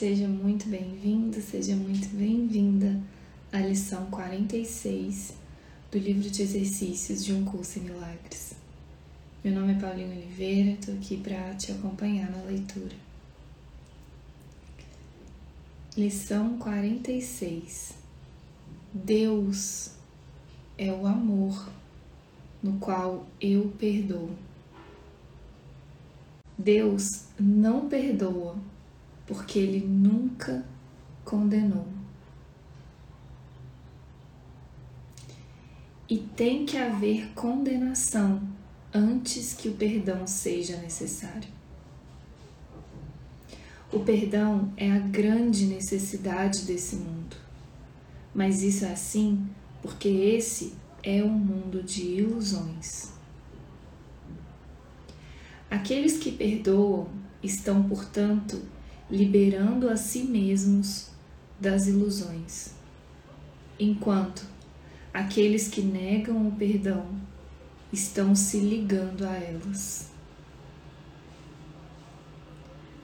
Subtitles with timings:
[0.00, 2.98] Seja muito bem-vindo, seja muito bem-vinda
[3.52, 5.34] à lição 46
[5.92, 8.54] do livro de exercícios de um curso em milagres.
[9.44, 12.96] Meu nome é Paulinho Oliveira, estou aqui para te acompanhar na leitura.
[15.94, 17.92] Lição 46
[18.94, 19.90] Deus
[20.78, 21.70] é o amor
[22.62, 24.30] no qual eu perdoo.
[26.56, 28.56] Deus não perdoa
[29.30, 30.64] porque ele nunca
[31.24, 31.86] condenou.
[36.08, 38.42] E tem que haver condenação
[38.92, 41.48] antes que o perdão seja necessário.
[43.92, 47.36] O perdão é a grande necessidade desse mundo,
[48.34, 49.48] mas isso é assim
[49.80, 53.12] porque esse é um mundo de ilusões.
[55.70, 57.08] Aqueles que perdoam
[57.40, 58.60] estão, portanto,
[59.10, 61.08] liberando a si mesmos
[61.58, 62.74] das ilusões,
[63.78, 64.46] enquanto
[65.12, 67.06] aqueles que negam o perdão
[67.92, 70.10] estão se ligando a elas.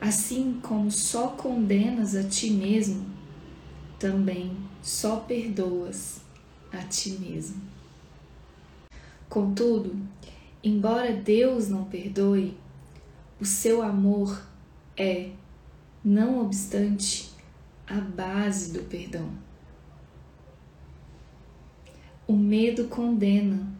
[0.00, 3.04] Assim como só condenas a ti mesmo,
[3.98, 6.20] também só perdoas
[6.72, 7.60] a ti mesmo.
[9.28, 9.96] Contudo,
[10.62, 12.56] embora Deus não perdoe,
[13.40, 14.46] o seu amor
[14.96, 15.30] é,
[16.04, 17.32] não obstante,
[17.86, 19.30] a base do perdão.
[22.26, 23.72] O medo condena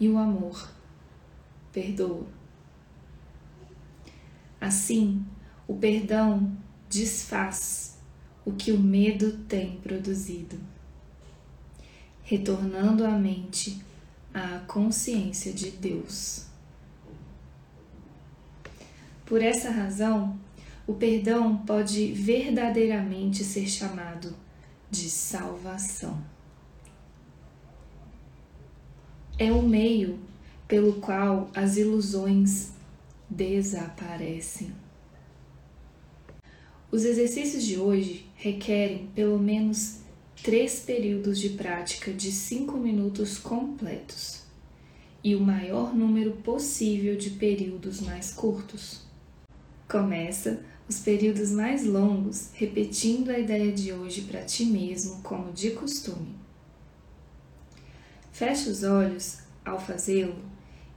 [0.00, 0.70] e o amor
[1.72, 2.26] perdoa.
[4.60, 5.24] Assim,
[5.68, 6.56] o perdão
[6.88, 7.98] desfaz
[8.44, 10.58] o que o medo tem produzido,
[12.22, 13.84] retornando a mente
[14.32, 16.46] à consciência de Deus.
[19.26, 20.38] Por essa razão,
[20.86, 24.34] o perdão pode verdadeiramente ser chamado
[24.90, 26.22] de salvação.
[29.38, 30.18] É o meio
[30.68, 32.72] pelo qual as ilusões
[33.28, 34.72] desaparecem.
[36.90, 40.00] Os exercícios de hoje requerem pelo menos
[40.42, 44.44] três períodos de prática de cinco minutos completos
[45.22, 49.05] e o maior número possível de períodos mais curtos.
[49.88, 55.70] Começa os períodos mais longos repetindo a ideia de hoje para ti mesmo, como de
[55.70, 56.34] costume.
[58.32, 60.36] Feche os olhos ao fazê-lo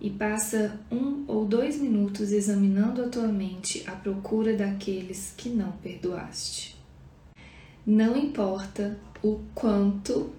[0.02, 5.72] e passa um ou dois minutos examinando a tua mente à procura daqueles que não
[5.74, 6.78] perdoaste.
[7.86, 10.34] Não importa o quanto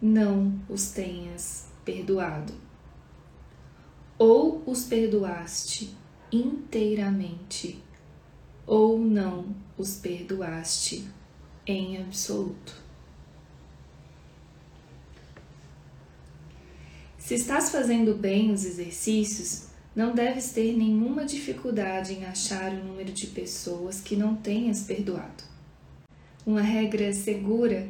[0.00, 2.52] não os tenhas perdoado,
[4.18, 6.01] ou os perdoaste
[6.32, 7.82] inteiramente,
[8.66, 11.06] ou não os perdoaste
[11.66, 12.80] em absoluto.
[17.18, 23.12] Se estás fazendo bem os exercícios, não deves ter nenhuma dificuldade em achar o número
[23.12, 25.44] de pessoas que não tenhas perdoado.
[26.44, 27.88] Uma regra segura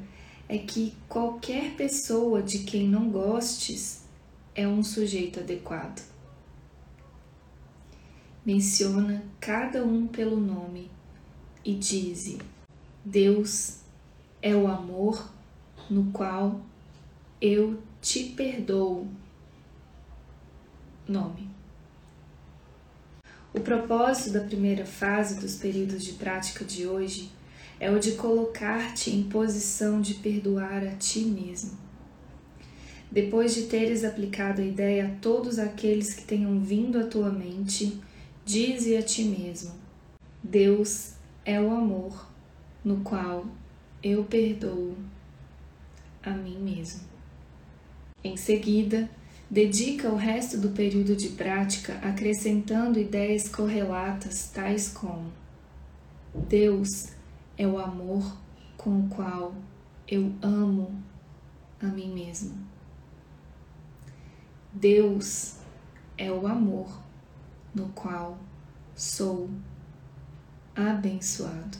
[0.48, 4.02] é que qualquer pessoa de quem não gostes
[4.54, 6.11] é um sujeito adequado.
[8.44, 10.90] Menciona cada um pelo nome
[11.64, 12.38] e dize:
[13.04, 13.78] Deus
[14.42, 15.32] é o amor
[15.88, 16.60] no qual
[17.40, 19.06] eu te perdoo.
[21.06, 21.48] Nome.
[23.54, 27.30] O propósito da primeira fase dos períodos de prática de hoje
[27.78, 31.78] é o de colocar-te em posição de perdoar a ti mesmo.
[33.10, 38.00] Depois de teres aplicado a ideia a todos aqueles que tenham vindo à tua mente,
[38.44, 39.72] dize a ti mesmo:
[40.42, 41.14] Deus
[41.44, 42.28] é o amor
[42.84, 43.46] no qual
[44.02, 44.96] eu perdoo
[46.22, 47.02] a mim mesmo.
[48.24, 49.08] Em seguida,
[49.50, 55.32] dedica o resto do período de prática acrescentando ideias correlatas, tais como:
[56.48, 57.08] Deus
[57.56, 58.36] é o amor
[58.76, 59.54] com o qual
[60.08, 61.02] eu amo
[61.80, 62.54] a mim mesmo.
[64.72, 65.56] Deus
[66.16, 67.02] é o amor
[67.74, 68.38] no qual
[68.94, 69.50] sou
[70.74, 71.78] abençoado.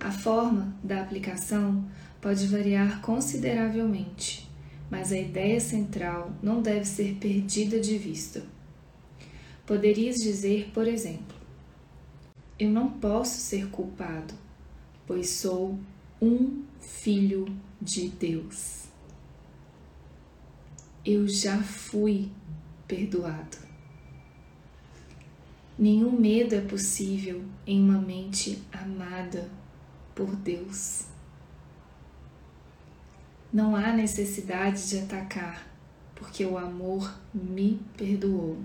[0.00, 1.84] A forma da aplicação
[2.20, 4.48] pode variar consideravelmente,
[4.90, 8.42] mas a ideia central não deve ser perdida de vista.
[9.66, 11.36] Poderias dizer, por exemplo,
[12.58, 14.34] eu não posso ser culpado,
[15.06, 15.78] pois sou
[16.20, 17.46] um filho
[17.80, 18.84] de Deus.
[21.04, 22.30] Eu já fui
[22.86, 23.67] perdoado.
[25.78, 29.48] Nenhum medo é possível em uma mente amada
[30.12, 31.04] por Deus.
[33.52, 35.68] Não há necessidade de atacar,
[36.16, 38.58] porque o amor me perdoou.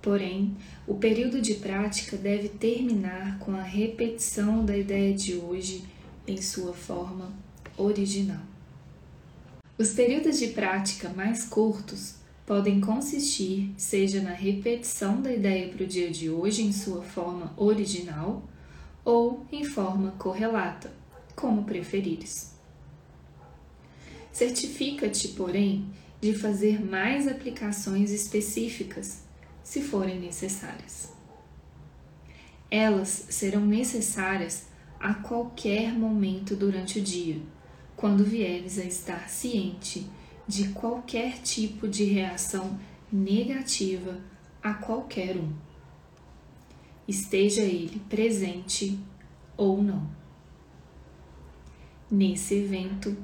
[0.00, 0.56] Porém,
[0.86, 5.84] o período de prática deve terminar com a repetição da ideia de hoje
[6.26, 7.30] em sua forma
[7.76, 8.40] original.
[9.76, 12.14] Os períodos de prática mais curtos
[12.48, 17.52] podem consistir seja na repetição da ideia para o dia de hoje em sua forma
[17.58, 18.42] original
[19.04, 20.90] ou em forma correlata,
[21.36, 22.54] como preferires.
[24.32, 25.90] Certifica-te, porém,
[26.22, 29.24] de fazer mais aplicações específicas,
[29.62, 31.12] se forem necessárias.
[32.70, 34.68] Elas serão necessárias
[34.98, 37.42] a qualquer momento durante o dia,
[37.94, 40.08] quando vieres a estar ciente
[40.48, 42.80] de qualquer tipo de reação
[43.12, 44.18] negativa
[44.62, 45.52] a qualquer um,
[47.06, 48.98] esteja ele presente
[49.56, 50.10] ou não.
[52.10, 53.14] Nesse evento,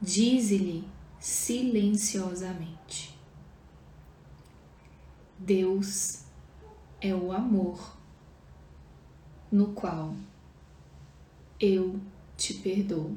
[0.00, 0.88] dize-lhe
[1.18, 3.14] silenciosamente:
[5.38, 6.24] Deus
[6.98, 7.98] é o amor
[9.52, 10.14] no qual
[11.60, 12.00] eu
[12.38, 13.16] te perdoo.